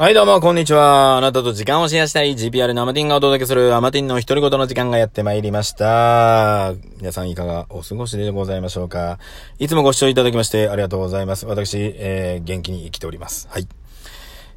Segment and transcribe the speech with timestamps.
[0.00, 1.18] はい、どうも、こんにちは。
[1.18, 6.72] あなたと時間をシェアしたい GPR のアマティンがお届けするアマティンの独り言の時間がやってまいりました。
[6.96, 9.18] 皆さんいかがお過ごしでございましょうか。
[9.58, 11.44] いつもご視聴いただきましてありがとうございます。
[11.44, 13.46] 私、えー、元気に生きております。
[13.50, 13.68] はい。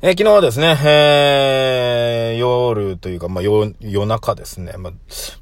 [0.02, 4.76] えー昨日はですね、えー、夜というか、まあ、夜、夜中ですね。
[4.78, 4.94] まあ、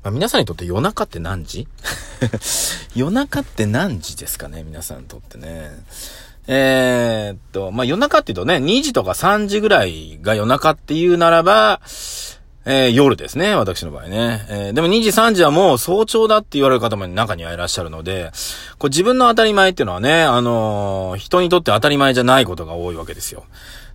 [0.01, 1.67] まあ、皆さんにとって夜中って何時？
[2.95, 4.63] 夜中って何時ですかね？
[4.63, 5.69] 皆さんにとってね。
[6.47, 11.81] えーっと、まあ、夜中って言うとね、2時とか3時ぐらいが夜中っていうならば、
[12.63, 14.45] えー夜ですね、私の場合ね。
[14.49, 18.31] えーでも2時3時はもう早朝だって言われる方も中にはいらっしゃるので、
[18.77, 23.45] こう自分の当たり前っていうのはね、あのー人にとって当たり前じゃないことが多いわけですよ。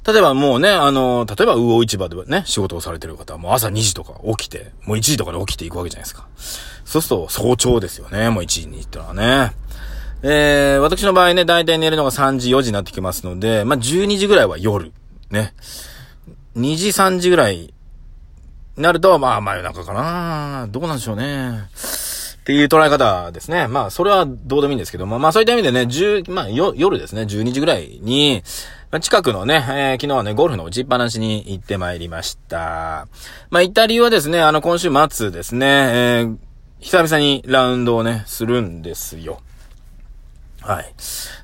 [0.07, 6.27] 例えばもうね、あのー例えば魚市場でね、仕事をされてる方はもう朝2時とか起きて、もう1時とかで起きていくわけじゃないですか。
[6.85, 9.53] そうすると早朝ですよね、もう1時にってのはね。
[10.23, 14.93] えー、私の場合ね、だいたい寝るのが3時、4時になってきますので、まあ、12時ぐらいは夜。
[15.31, 15.55] ね。
[16.57, 17.73] 2時、3時ぐらい
[18.77, 21.69] なると、まあ、真夜中かなどうなんでしょうね。
[22.41, 23.67] っていう捉え方ですね。
[23.67, 28.43] まあ、それはどうでもいいんですけども、まあ、そういった意味でね、10、まあ、よ、夜ですね、12時ぐらいに、
[28.91, 33.09] ま近くのね、えー昨日はね、ゴルフの打ちっぱなしに行ってまいりました。
[33.51, 36.37] まあ、行った理由はですね、あの、今週末ですね、えー
[36.79, 39.41] 久々にラウンドをね、するんですよ。
[40.67, 40.93] はい。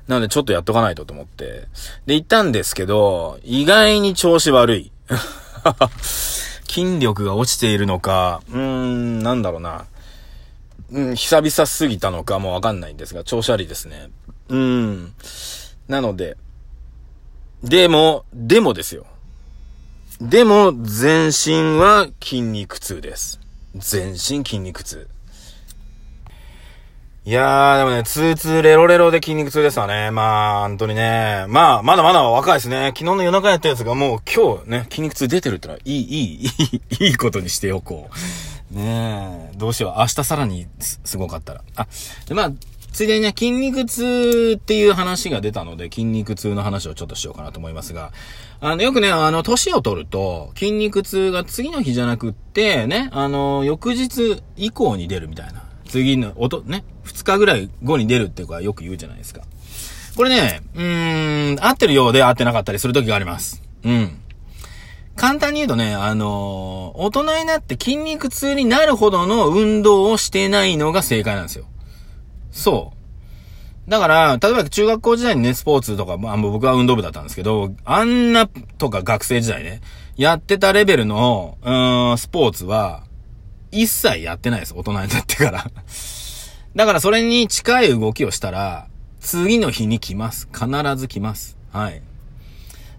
[0.07, 1.67] なのでちょっとやっとかないとと思って。
[2.05, 4.91] で、行ったんですけど、意外に調子悪い。
[6.67, 9.85] 筋力が落ちているのか、うーん、なんだろうな。
[10.91, 14.09] うん、久々すぎたのかもわかんないんですが、調子悪いですね。
[14.49, 15.13] うーん。
[15.87, 16.35] なので、
[17.63, 19.05] でも、でもですよ。
[20.19, 23.39] でも、全身は筋肉痛です。
[23.75, 25.07] 全身筋肉痛。
[27.25, 30.11] いやー、でもね、ツーツーレロレロで筋肉痛ですわね。
[30.11, 31.45] まあ、本当にね。
[31.47, 32.87] まあ、まだまだ若いですね。
[32.87, 36.49] 昨日の夜中やったやつがもう今日ね、筋肉痛出てるってのは、いい、いい、い
[36.99, 38.09] い、いいことにしておこ
[38.73, 38.75] う。
[38.75, 39.99] ねえ、どうしよう。
[39.99, 41.61] 明日さらにすごかったら。
[41.77, 41.87] あ、
[42.27, 42.51] で、まあ、
[42.91, 48.11] ついでにね、筋肉痛っていう話が出たので、筋肉痛の話をちょっとしようかなと思いますが、
[48.59, 55.63] あの、よくね、あの、年を取ると、筋肉痛が次の日じゃなくって、ね、あの、翌日以降に出るみたいな。
[55.93, 59.41] 次の、おと、ね、二日ぐらい後に出るっていうかよく言うじゃないですか。
[60.15, 63.61] これね、うーん、合ってるようで合ってなかったりする時があります。
[63.83, 64.19] うん。
[65.15, 71.65] 簡単に言うとね、あのー大人になって筋肉痛になるほどの運動をしてないのが正解なんですよ。
[72.51, 72.91] そ
[73.87, 73.89] う。
[73.91, 78.47] だから、例えば中学校時代にね、スポーツとか、まあ僕は運動部だったんですけど、あんな
[78.79, 79.81] とか学生時代ね、
[80.15, 83.02] やってたレベルの、うーん、スポーツは、
[83.73, 85.71] 一切やってないです、大人になってから。
[86.75, 88.87] だからそれに近い動きをしたら、
[89.19, 90.47] 次の日に来ます。
[90.53, 91.57] 必ず来ます。
[91.71, 92.01] はい。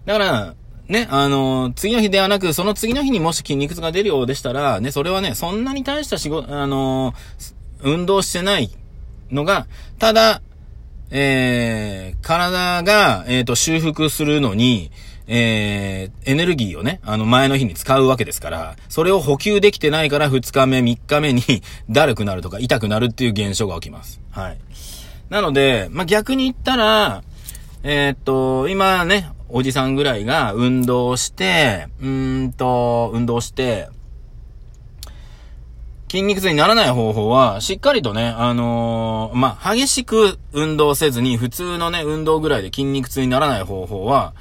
[0.05, 0.55] だから、
[0.87, 7.13] ね、あの次の日ではなく、その次の日にもし筋肉痛が出るようでしたら、ね、それはね、そんなに大した仕事、あの
[7.81, 8.69] 運動してない
[9.31, 10.41] のが、ただ、
[11.11, 14.91] えー、体が、えっ、と、修復するのに、
[15.27, 21.41] えー、エネルギーをね、あの前の日に使うわけですから、それを補給できてないから2日目、3日目に
[21.89, 24.21] だるくなるとか痛くなるっていう現象が起きます。
[24.31, 24.57] はい。
[25.29, 27.23] なので、まあ、逆に言ったら、
[27.83, 33.89] えーっと、今ね、おじさんぐらいが運動して、うんと、運動して、
[36.09, 44.33] 筋肉痛にならない方法は、しっかりとね、あのーまあ、激しく運動せずに、普通のね、運動ぐらいで筋肉痛にならない方法は、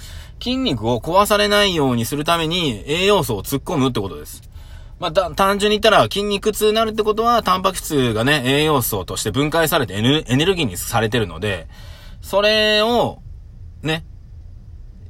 [0.44, 4.42] 筋肉を壊されないようにするために栄養素を突っ込むってことです。
[5.00, 11.66] まあ、単純に言ったら筋肉痛になるってことは、タンパク質がね、栄養素として分解されてエネエネルギーにされてるので、
[12.20, 13.22] それを、
[13.82, 14.04] ね、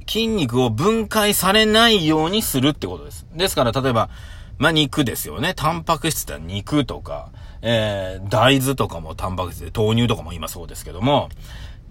[0.07, 3.27] 筋肉を分解されないようにするってことです。
[3.35, 4.09] ですから、例えば、
[4.57, 5.53] まあ、肉ですよね。
[5.53, 7.31] タンパク質って肉とか、
[7.61, 11.27] えー、大豆とかもタンパク質で、豆乳とかも今そうですけども、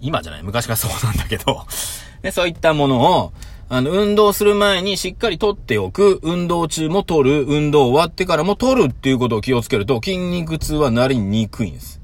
[0.01, 1.65] 今じゃない、昔からそうなんだけど、
[2.21, 3.33] で、そういったものを、
[3.67, 12.01] あの、運動する前にしっかり取っておく、運動中も取る、運動終わってからも取るっていうことを気をつけると、筋肉痛はなりにくいんです。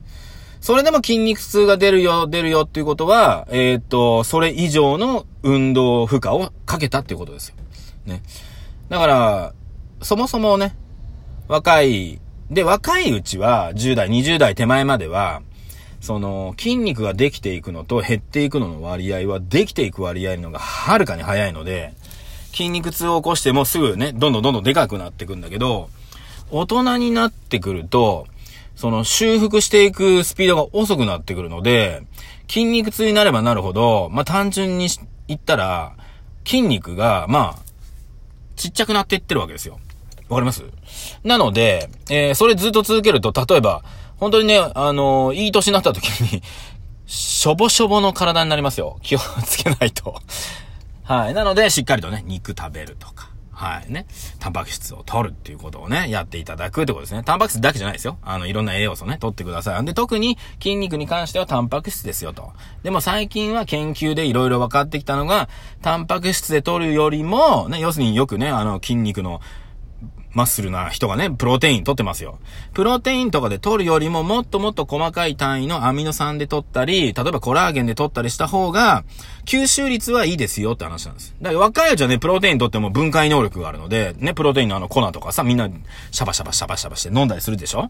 [0.59, 7.55] それでも筋肉痛が出るよ、出るよっていうことは、えっ、と、それ以上の運動負荷をかけたっていうことですよ。
[8.05, 8.21] ね。
[8.89, 9.53] だから、
[10.01, 10.75] そもそもね、
[11.47, 15.41] 若い、で、若いうちは、10代、20代手前までは、
[16.01, 21.93] その、筋肉ができていくのと減っていくのの割合は、できていく割合のがはるかに早いので、
[22.51, 25.89] 筋肉痛を起こしてもすぐね、どんどんどんどんでかくなっていくんだけど、
[26.49, 28.27] 大人になってくると、
[28.75, 32.03] その修復していくスピードが遅くなってくるので、
[32.49, 34.89] 筋肉痛になればなるほど、まあ、単純に
[35.27, 35.95] 言ったら、
[36.45, 37.59] 筋肉が、まあ、
[38.55, 39.79] ちっちゃくなっていってるわけですよ。
[40.27, 40.63] わかります？
[41.23, 43.83] なので、えー、それずっと続けると、例えば、
[44.21, 46.43] 本当にね、あのー、いい年になった時に
[47.07, 48.99] しょぼしょぼの体になりますよ。
[49.01, 50.15] 気をつけないと
[51.03, 51.33] はい。
[51.33, 53.31] なので、しっかりとね、肉食べるとか。
[53.51, 54.05] はいね。
[54.39, 57.23] タンパク質を取るっていうことをね、やっていただくってことですね。
[57.23, 58.17] タンパク質だけじゃないですよ。
[58.21, 59.85] あの、いろんな栄養素ね、取ってください。
[59.85, 62.53] で、特に筋肉に関してはタンパク質ですよと。
[62.83, 65.49] でも最近は研究でいろいろ分かってきたのが、
[65.81, 69.41] タンパク質で取るよりも、ね、要するによくね、あの、筋肉の
[70.33, 72.39] マッスルな人がね、プロテイン取ってますよ。
[72.73, 79.03] プロテインとかで取るよりももっともっと細かい単位のアミノ酸で取ったり、例えばコラーゲンで取ったりした方が、
[79.45, 81.35] 吸収率はいいですよって話なんです。
[81.41, 85.69] だから若いうちはね、プロテイン取っても分解能力があるので、ね、プロテインのあの粉とかさ、みんな
[86.11, 87.89] シャバシャバシャバシャバして飲んだりするでしょ？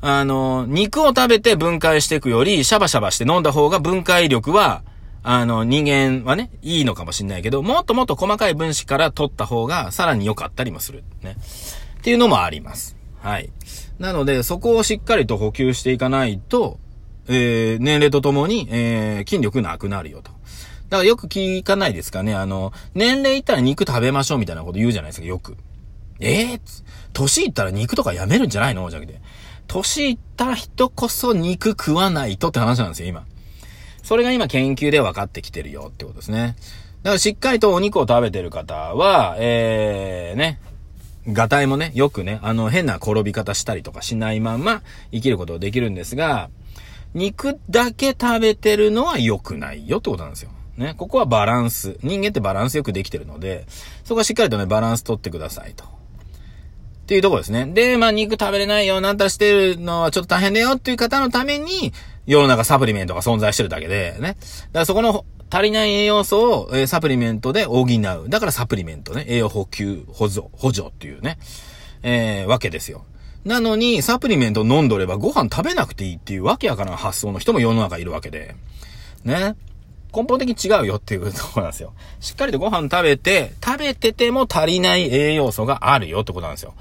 [0.00, 4.82] あの、肉を食べて分解していくより、シャバシャバして飲んだ方が分解力は
[5.28, 11.02] あの、人間はね、いいのかもしんないけど、もっともっと細かい分子から取った方が、さらに良かったりもする。
[11.20, 11.36] ね。
[11.98, 12.96] っていうのもあります。
[13.22, 13.50] はい。
[13.98, 16.78] なので、そこをしっかりと補給していかないと、
[17.26, 20.30] えー、年齢とともに、えー、筋力なくなるよと。
[20.90, 22.32] だからよく聞かないですかね。
[22.32, 25.56] あの、年齢いったら肉食べましょうみたいなこと言うじゃないですか、よく。
[26.20, 26.60] ええー、
[27.12, 28.88] 年いったら肉とかやめるんじゃないの？
[28.90, 29.20] じゃなくて。
[29.66, 33.26] 年いったら人こそ肉食わないとって話なんですよ、今。
[34.06, 36.54] それが今研究で分かってきてるよってことですね。
[37.02, 40.60] だからしっかりとお肉を食べてる方は、えー、ね、
[41.26, 46.50] ガタイもね、よくね、あの変な転び方したりとかしないまんま生きることができるんですが、
[47.14, 50.50] 肉だけ食べてるのは良くないよってことなんですよ。
[50.76, 50.94] ね。
[50.96, 51.98] ここはバランス。
[52.04, 53.66] 人間ってバランスよくできてるので、
[54.04, 55.82] そこはしっかりとね、バランス取ってくださいと。
[55.82, 55.88] っ
[57.06, 57.66] ていうとこですね。
[57.66, 61.92] で、まあ肉食べれないよ、なんたらしてるのはちょっと大変だよっていう方のために、
[62.26, 64.20] 世の中サプリメントが存在してるだけで、ね。
[64.20, 64.36] だか
[64.72, 68.28] らそこの足りない栄養素を、えー、サプリメントで補う。
[68.28, 69.24] だからサプリメントね。
[69.28, 71.38] 栄養補給、補助、補助っていうね。
[72.02, 73.04] えー、わけですよ。
[73.44, 78.56] なのに、サプリメント飲んどればご飯食べなくていいっていうわけやから発想の人も世の中いるわけで。
[79.24, 79.54] ね。
[80.12, 81.92] 根本的に違うよっていうところなんですよ。
[82.20, 86.74] しっかりとご飯食べて、食べてても足りない栄養素があるよってことなんですよ。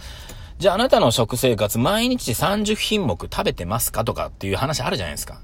[0.57, 5.41] じゃああなたの食生活毎日30品目食べてますかとかっていう話あるじゃないですか。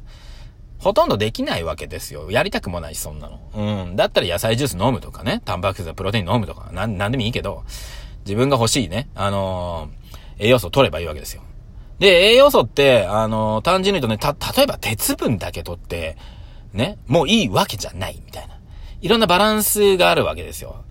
[0.80, 2.32] ほとんどできないわけですよ。
[2.32, 3.40] やりたくもないし、そんなの。
[3.54, 3.96] うん。
[3.96, 5.42] だったら野菜ジュース飲むとかね。
[5.46, 7.64] タンパク質やプロテイン飲むとか、なん、なんでもいいけど、
[8.26, 11.44] 自分が欲しいね、あのー、栄養素を取ればいいわけですよ。
[12.00, 16.18] で、栄養素って、あのー、単純に言うとね、た、例えば鉄分だけ取って、
[16.74, 18.58] ね、もういいわけじゃない、みたいな。
[19.02, 20.84] いろんなバランスがあるわけですよ。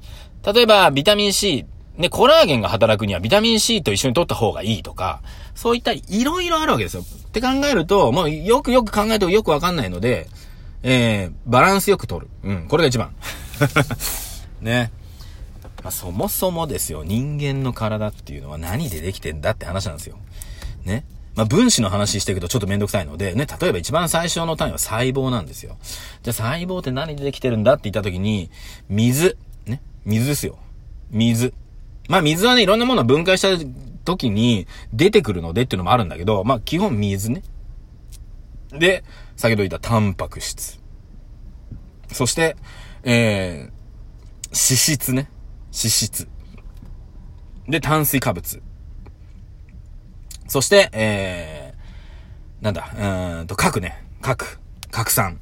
[0.45, 1.67] 例えば、ビタミン C
[2.01, 5.21] で、コラーゲンが働くにはビタミン C と一緒に取った方がいいとか、
[5.55, 7.03] そういったいろいろあるわけですよ。
[7.03, 10.29] って考えると、もうよくよく考えるとよくわかんないので、
[10.83, 12.29] えー、バランスよく取る。
[12.43, 13.15] うん、これが一番。
[14.61, 14.91] ね。
[15.83, 20.17] まあ、そもそもですよ、人間の体っていうのは何でできてんだって話なんですよ。
[20.85, 21.05] ね。
[21.37, 25.79] まあ、分子の話していくとちょっとめんどくさいので、ね、例えば一番最初の単位は細胞なんですよ。
[26.23, 28.51] じゃあ細胞って何でできてるんだって言った時に、
[28.89, 29.37] 水。
[29.67, 29.81] ね。
[30.05, 30.59] 水ですよ。
[31.11, 31.55] 水。
[32.11, 33.65] まあ水はね、いろんなものを分解した
[34.05, 37.45] 時に出てくるのでっていうのもあるんだけど、まあ基本水ね。
[38.73, 39.05] で、
[39.37, 40.81] 先ほど言ったタンパク質。
[42.13, 42.57] そして、
[43.05, 43.73] えー、
[44.49, 45.31] 脂質ね。
[45.67, 46.29] 脂質。
[47.69, 48.61] で、炭水化物。
[50.49, 54.05] そして、えー、なんだ、うんと、核ね。
[54.21, 54.59] 核。
[54.91, 55.39] 核酸。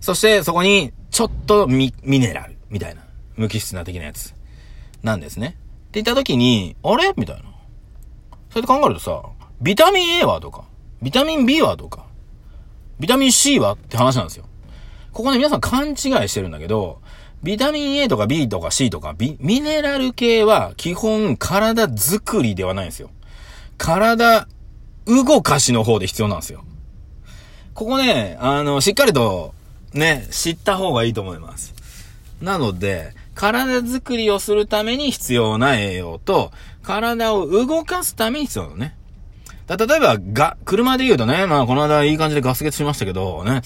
[0.00, 2.56] そして、そこに、ちょっとミ、ミネラル。
[2.70, 3.02] みたいな。
[3.36, 4.34] 無機質な的なやつ。
[5.02, 5.58] なんですね。
[5.94, 7.12] って言った時に、あれ？
[7.16, 7.42] みたいな。
[8.50, 9.22] それで考えるとさ、
[9.60, 10.64] ビタミン A はとか、
[11.00, 12.06] ビタミン B はとか、
[12.98, 14.44] ビタミン C はって話なんですよ。
[15.12, 15.96] ここね、皆さん勘違い
[16.28, 17.00] してるんだけど、
[17.44, 23.10] ビタミン A とか B とか C とか、ビ、ミネラル系は基本体作りではないんですよ。
[23.78, 24.48] 体
[25.06, 26.64] 動かしの方で必要なんですよ。
[27.72, 29.54] ここね、あの、しっかりと
[29.92, 31.72] ね、知った方がいいと思います。
[32.42, 38.96] なので、体づくりをするために必要な栄養と、体を動かすために必要なのね。
[39.66, 43.62] だ例えば、が、車で言うとね、まあこの間いい感じでガス欠しましたけど、ね、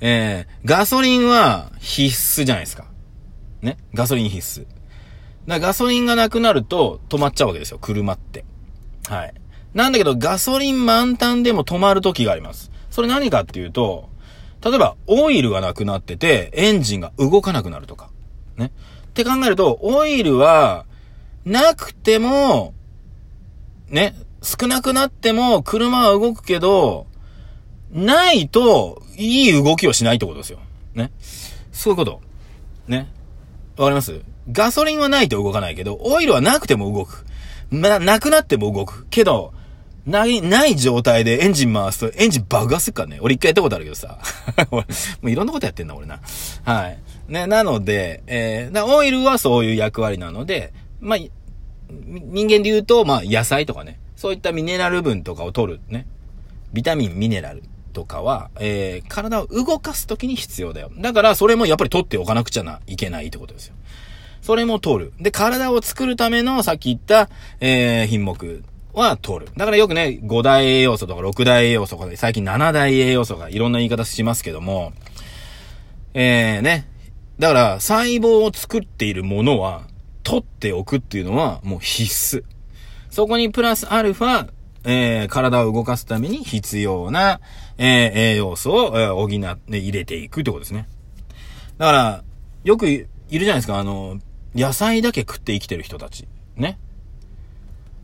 [0.00, 2.86] えー、ガソリンは必須じゃないですか。
[3.62, 4.66] ね、ガソリン必須。
[5.46, 8.44] だガソリンがなくなると止まっちゃうわけですよ、車って。
[9.08, 9.34] はい。
[9.74, 12.70] なんだけど、ガソリン満タンでも止まる時があります。
[12.90, 14.08] それ何かっていうと、
[14.64, 18.10] 例えば、オイルがなくなってて、エンジンが動かなくなるとか。
[18.56, 18.72] ね。
[19.22, 20.84] って考えると、オイルは、
[21.46, 22.74] なくても、
[23.88, 27.06] ね、少なくなっても車は動くけど、
[27.92, 30.58] ないと、いい動きをしないってことですよ。
[30.94, 31.10] ね。
[31.72, 32.20] そういうこと。
[32.88, 33.08] ね。
[33.78, 34.20] わかります？
[34.52, 37.24] ガソリンはないと動かないけど、オイルはなくても動く。
[37.70, 39.06] な、なくなっても動く。
[39.08, 39.54] けど、
[40.04, 43.18] ない、ない状態でエンジン回すとエンジン爆発するからね。
[43.20, 44.18] 俺一回やったことあるけどさ。
[44.70, 44.84] 俺、 も
[45.22, 46.20] ういろんなことやってんだ、俺な。
[46.64, 46.98] はい。
[47.28, 51.18] ね、なので、えー、オイルはそういう役割なので、まあ、
[51.88, 53.98] 人間で言うと、まあ、野菜とかね。
[54.16, 56.06] そういったミネラル分とかを取るね。
[56.72, 60.90] ビタミン、ミネラルとかは、えー、体を動かすときに必要だよ。
[60.98, 63.74] だから、それもやっぱり取っておかなくちゃないけないってことですよ。
[64.40, 65.12] それも取る。
[65.20, 67.28] で、体を作るための、さっき言った、
[67.60, 68.62] えー、品目
[68.94, 69.52] は取る。
[69.56, 74.92] だからよくね、5大栄養素とか6大栄養素とか、最近7大栄養素がいろんな言い方しますけども、
[76.14, 76.86] えー、ね。
[77.38, 79.82] だから、細胞を作っているものは、
[80.22, 82.44] 取っておくっていうのは、もう必須。
[83.10, 84.48] そこにプラスアルファ、
[84.84, 87.40] えー、体を動かすために必要な、
[87.76, 90.88] えー、栄養素を、えー、補って、入れていくってことですね。
[91.78, 92.24] だから、
[92.64, 94.18] よくいるじゃないですか、あの、
[94.54, 96.26] 野菜だけ食って生きてる人たち。
[96.56, 96.78] ね。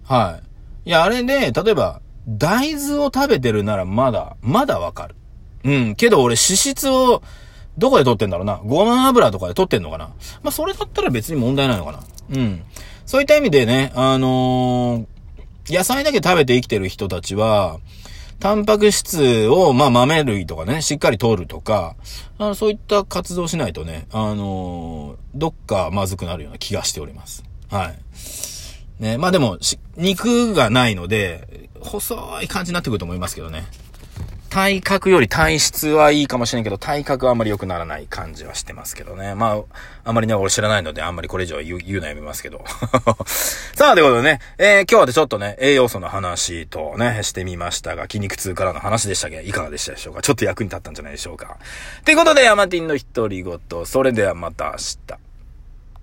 [0.05, 0.41] は
[0.85, 0.89] い。
[0.89, 5.15] いや、あれで、例えば、大豆を食べてるならまだ、まだわかる。
[5.65, 5.95] うん。
[5.95, 7.23] けど俺脂質を、
[7.79, 8.61] どこで取ってんだろうな？
[8.65, 10.09] ごま油とかで取ってんのかな？
[10.43, 12.01] まあ、それだったら別に問題ないのかな。
[12.31, 12.63] うん。
[13.07, 17.79] そういった意味でね、あのー、野菜だけ食べて生きてる人たちは、
[18.41, 21.95] タンパク質を、まあ、豆類とかね、しっかり取るとか、
[22.39, 27.45] あのそういった活動しないとね、あのー、どっかまずくなるような気がしております。
[27.71, 29.03] はい。
[29.03, 29.59] ね、まあでも、
[29.97, 33.65] 肉がないので、細い感じになってくると思いますけどね。
[34.53, 39.35] 体格より体質はいいかもしれんけど、体格はあんまり良くならない感じはしてますけどね。
[39.35, 39.63] まあ、
[40.05, 42.63] あんまりね、俺知らないので、あんまりこれ以上言う言うのやめますけど。
[43.75, 50.21] さあ、ということでね、えー、今日はでちょっとね、栄養素の話とね、してみましたが、筋肉痛からの話でしたけど、いかがでしたでしょうか？
[50.21, 51.57] ちょっと役に立ったんじゃないでしょうか。
[52.05, 54.77] ということで、ヤマティンの独り言、それではまた明
[55.17, 55.22] 日。